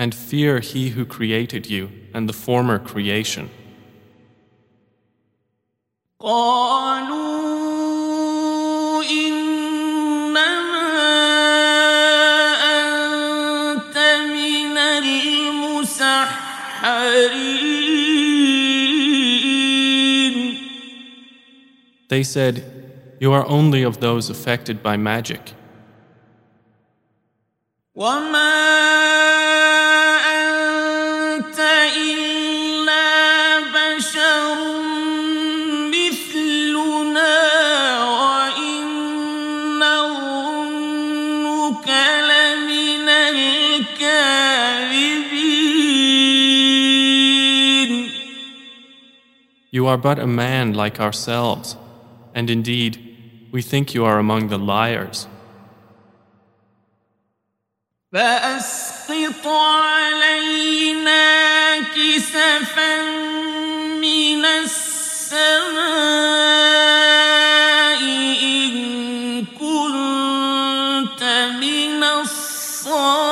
[0.00, 3.50] And fear he who created you and the former creation.
[6.20, 7.31] قالوا
[22.13, 22.63] They said,
[23.19, 25.53] You are only of those affected by magic.
[49.71, 51.75] You are but a man like ourselves.
[52.34, 52.98] and indeed,
[53.50, 55.26] we think you are among the liars.
[58.12, 61.18] فأسقط علينا
[61.80, 63.02] كسفا
[64.00, 64.88] من السماء
[68.42, 71.22] إن كنت
[71.60, 73.28] من الصادقين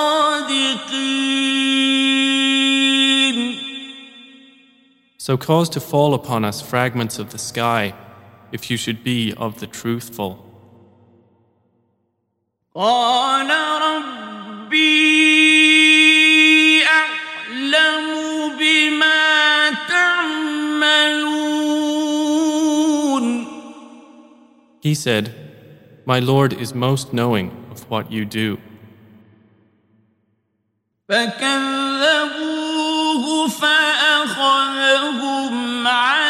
[5.18, 7.94] So cause to fall upon us fragments of the sky,
[8.52, 10.42] if you should be of the truthful.
[12.74, 13.50] قال
[13.82, 14.86] ربي
[16.84, 18.06] أعلم
[18.58, 21.26] بما تعملون
[24.80, 25.34] He said,
[26.04, 28.58] My Lord is most knowing of what you do.
[31.08, 32.46] فكذبوه
[33.48, 34.56] فأخذهم
[35.86, 36.29] عذاب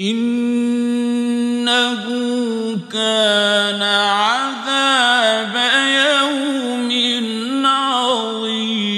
[0.00, 1.66] إنه
[2.92, 5.54] كان عذاب
[6.02, 6.90] يوم
[7.66, 8.96] عظيم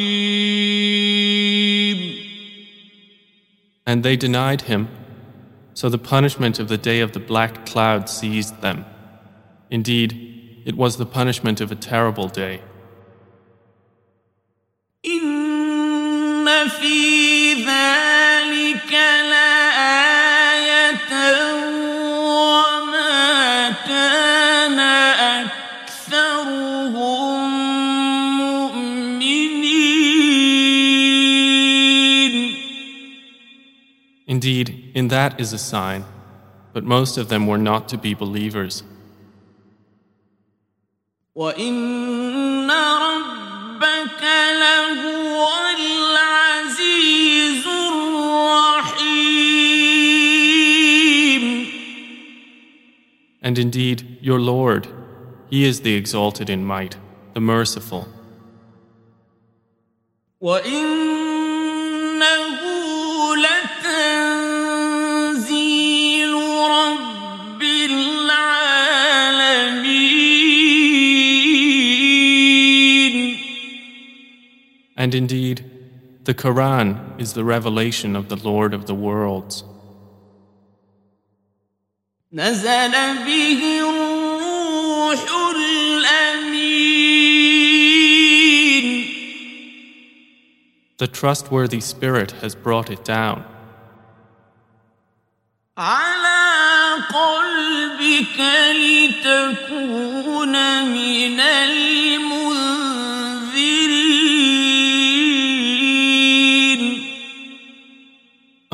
[3.87, 4.89] And they denied him,
[5.73, 8.85] so the punishment of the day of the black cloud seized them.
[9.71, 10.11] Indeed,
[10.67, 12.61] it was the punishment of a terrible day.
[15.07, 18.93] إن في ذلك
[35.03, 36.05] in that is a sign,
[36.73, 38.83] but most of them were not to be believers.
[41.35, 44.23] وإن ربك
[44.61, 45.49] لهو
[45.79, 49.09] العزيز الرحيم
[53.41, 54.89] And indeed, your Lord,
[55.49, 56.97] He is the exalted in might,
[57.35, 58.09] the merciful.
[60.41, 61.02] وإنه
[75.03, 75.65] And indeed,
[76.25, 79.65] the Quran is the revelation of the Lord of the worlds.
[82.33, 82.93] نزل
[83.25, 85.21] به الروح
[85.57, 86.79] الأمين
[90.99, 93.45] The trustworthy Spirit has brought it down
[95.79, 98.41] على قلبك
[98.75, 100.55] لتكون
[100.85, 101.41] من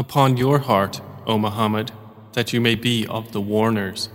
[0.09, 1.91] upon your heart, O Muhammad,
[2.33, 4.09] that you may be of the warners.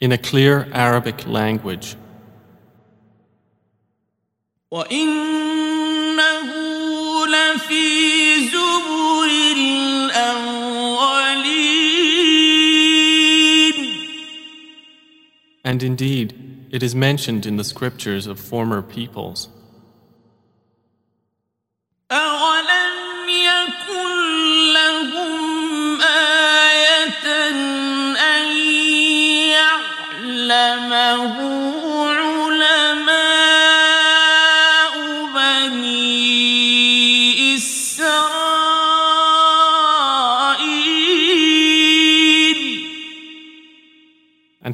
[0.00, 1.94] In a clear Arabic language.
[15.68, 16.32] And indeed,
[16.70, 19.50] it is mentioned in the scriptures of former peoples.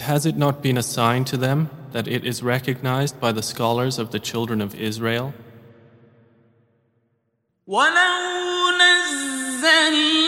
[0.04, 4.00] has it not been a sign to them that it is recognized by the scholars
[4.00, 5.34] of the children of Israel?
[7.68, 8.72] ولو
[9.62, 10.22] نزلناه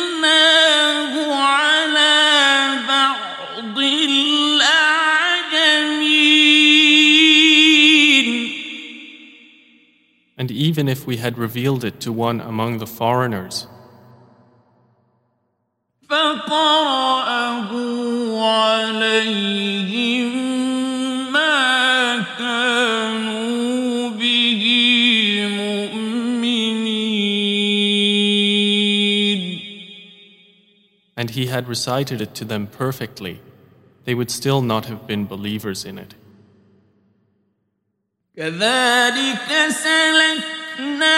[1.35, 4.91] على بعض الأعجمين
[10.37, 13.67] And even if we had revealed it to one among the foreigners,
[31.18, 33.40] and he had recited it to them perfectly.
[34.04, 36.14] They would still not have been believers in it.
[38.36, 41.16] كذلك سلكناه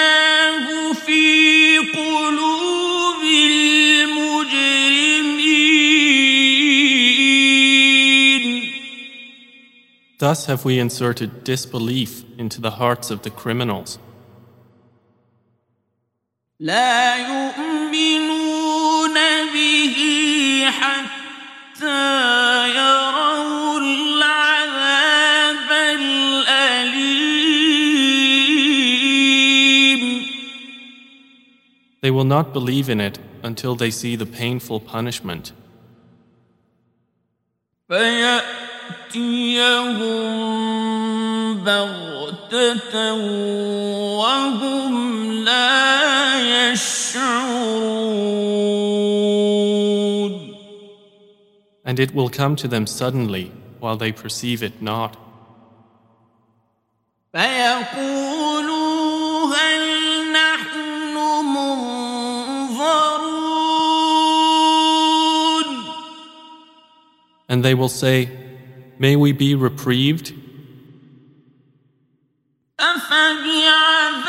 [0.92, 2.57] في قلوب
[10.19, 13.99] Thus have we inserted disbelief into the hearts of the criminals.
[16.59, 19.13] لا يؤمنون
[19.53, 19.95] به
[20.69, 21.99] حتى
[22.69, 27.23] يروا العذاب الأليم
[32.01, 35.51] They will not believe in it until they see the painful punishment.
[39.13, 40.03] فيأتيهم
[41.63, 43.13] بغتة
[44.17, 44.93] وهم
[45.43, 48.23] لا يشعرون
[51.85, 55.17] And it will come to them suddenly while they perceive it not.
[57.33, 58.75] فيقولوا
[59.55, 59.83] هل
[60.33, 61.15] نحن
[61.55, 62.13] منظرون
[67.49, 68.29] And they will say,
[68.99, 70.33] May we be reprieved?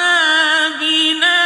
[0.04, 1.38] أفبعذابنا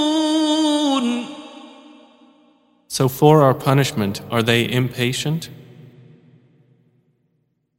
[0.00, 1.26] يستعجلون
[2.88, 5.48] So for our punishment, are they impatient?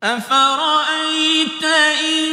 [0.04, 2.32] أفرأيت إن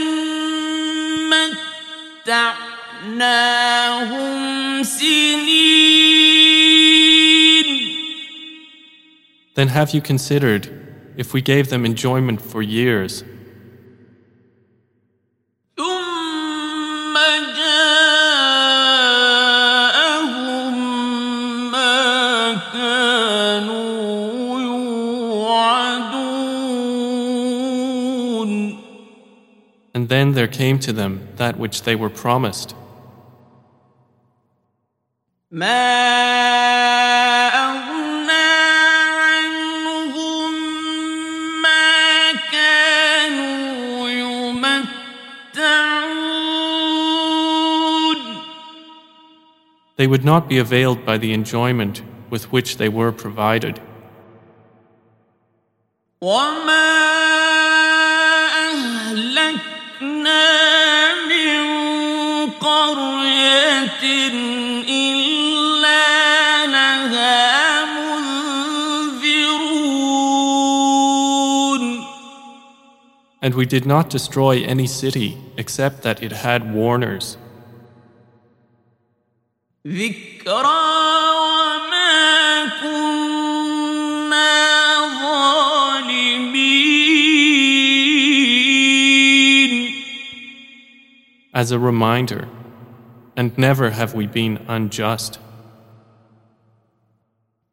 [3.06, 5.91] متعناهم سنين
[9.55, 10.67] Then have you considered
[11.15, 13.23] if we gave them enjoyment for years?
[29.95, 32.75] And then there came to them that which they were promised.
[50.03, 53.79] they would not be availed by the enjoyment with which they were provided.
[73.41, 77.37] And we did not destroy any city except that it had warners.
[79.86, 80.84] ذكرى
[81.48, 84.56] وما كنا
[85.22, 86.58] ظالمين
[91.54, 92.48] as a reminder,
[93.36, 95.38] and never have we been unjust.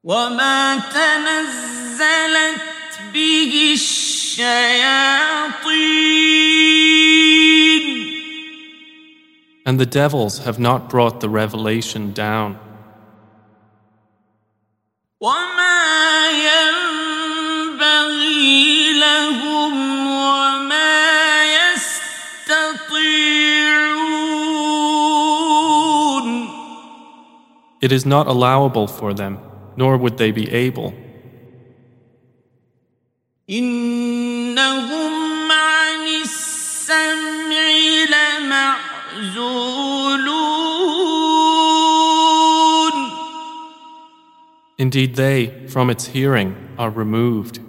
[0.04, 2.62] وما تنزلت
[3.14, 4.96] به الشياطين
[9.67, 12.59] and the devils have not brought the revelation down.
[27.81, 29.39] It is not allowable for them,
[29.75, 30.93] nor would they be able.
[33.49, 34.00] In
[44.81, 47.61] Indeed, they, from its hearing, are removed.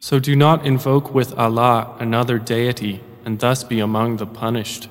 [0.00, 4.90] So do not invoke with Allah another deity and thus be among the punished.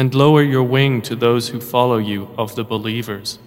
[0.00, 3.38] and lower your wing to those who follow you of the believers.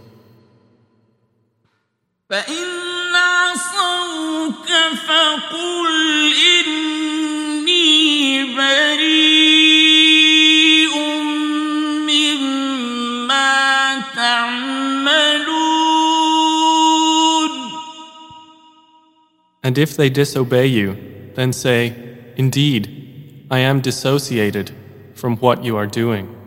[19.64, 21.96] And if they disobey you, then say,
[22.38, 24.72] Indeed, I am dissociated
[25.16, 26.43] from what you are doing.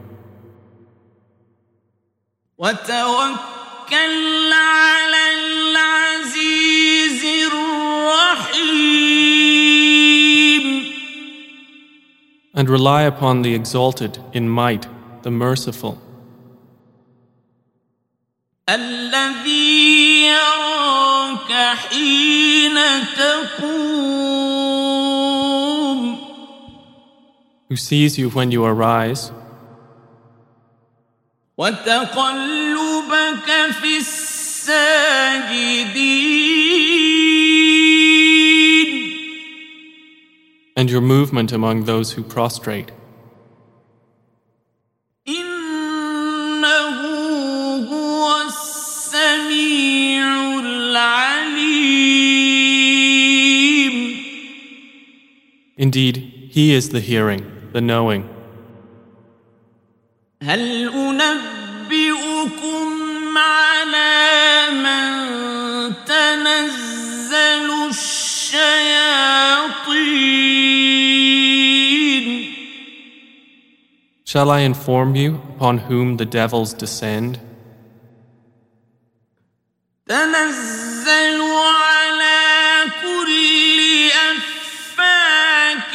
[2.58, 8.72] وتوكل على العزيز الرحيم
[12.54, 14.88] And rely upon the exalted in might,
[15.24, 15.98] the merciful,
[18.70, 22.78] الذي يراك حين
[23.18, 24.02] تقوم
[27.72, 29.32] who sees you when you arise,
[31.58, 33.50] وتقلبك
[33.82, 33.98] في
[38.32, 39.12] الساجدين
[40.78, 42.92] and your movement among those who prostrate.
[45.28, 47.00] إنه
[47.90, 51.92] هو السميع العليم
[55.78, 56.18] Indeed,
[56.52, 57.44] He is the hearing,
[57.74, 58.28] the knowing.
[60.42, 60.85] هل
[66.36, 68.72] تنزل الشياطين
[74.26, 77.40] Shall I inform you upon whom the devils descend?
[80.08, 82.40] تنزل على
[83.02, 83.80] كل
[84.32, 85.94] أفاك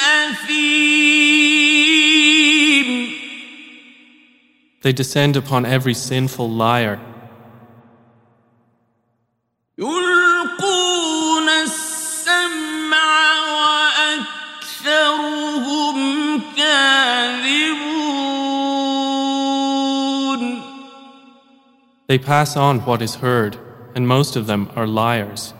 [0.00, 1.30] أثيم
[4.82, 6.98] They descend upon every sinful liar.
[22.15, 23.57] They pass on what is heard,
[23.93, 25.53] and most of them are liars.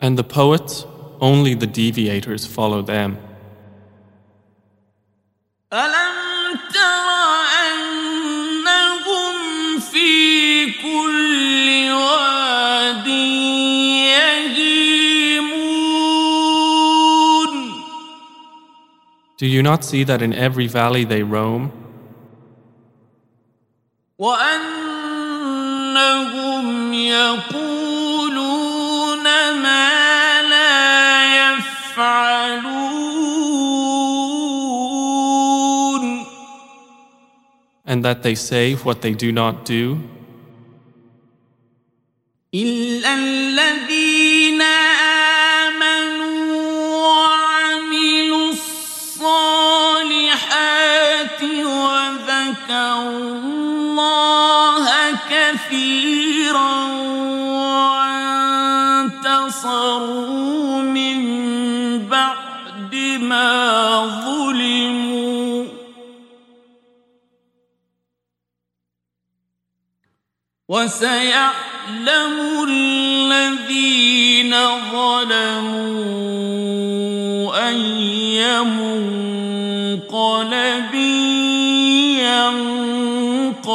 [0.00, 0.86] And the poets,
[1.20, 3.18] only the deviators follow them.
[19.43, 21.71] Do you not see that in every valley they roam,
[24.19, 24.93] وأنهم
[26.93, 28.43] يقولون
[29.63, 32.99] ما لا يفعلون
[37.85, 39.97] and that they say what they do not do?
[42.53, 43.32] إلا
[59.64, 61.18] وانتصروا من
[62.08, 65.64] بعد ما ظلموا.
[70.68, 72.34] وسيعلم
[72.68, 74.54] الذين
[74.92, 75.94] ظلموا
[77.68, 80.14] أي منقلب
[83.64, 83.74] ينقلبون.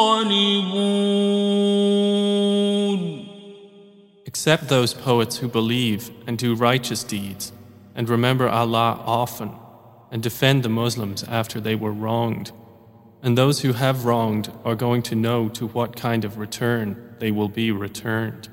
[4.40, 7.52] Except those poets who believe and do righteous deeds,
[7.94, 9.52] and remember Allah often,
[10.11, 12.53] and defend the Muslims after they were wronged.
[13.22, 17.32] And those who have wronged are going to know to what kind of return they
[17.32, 18.48] will be returned.